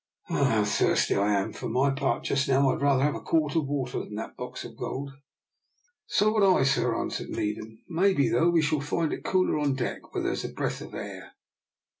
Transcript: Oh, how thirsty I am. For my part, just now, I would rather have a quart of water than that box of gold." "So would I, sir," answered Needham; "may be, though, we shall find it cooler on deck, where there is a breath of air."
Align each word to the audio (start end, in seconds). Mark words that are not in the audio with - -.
Oh, 0.31 0.45
how 0.45 0.63
thirsty 0.65 1.13
I 1.15 1.31
am. 1.39 1.53
For 1.53 1.69
my 1.69 1.91
part, 1.91 2.23
just 2.23 2.49
now, 2.49 2.67
I 2.67 2.73
would 2.73 2.81
rather 2.81 3.03
have 3.03 3.13
a 3.13 3.21
quart 3.21 3.55
of 3.55 3.67
water 3.67 3.99
than 3.99 4.15
that 4.15 4.35
box 4.35 4.65
of 4.65 4.75
gold." 4.75 5.11
"So 6.07 6.33
would 6.33 6.43
I, 6.43 6.63
sir," 6.63 6.99
answered 6.99 7.29
Needham; 7.29 7.83
"may 7.87 8.15
be, 8.15 8.27
though, 8.27 8.49
we 8.49 8.63
shall 8.63 8.81
find 8.81 9.13
it 9.13 9.23
cooler 9.23 9.59
on 9.59 9.75
deck, 9.75 10.11
where 10.11 10.23
there 10.23 10.33
is 10.33 10.43
a 10.43 10.49
breath 10.49 10.81
of 10.81 10.95
air." 10.95 11.33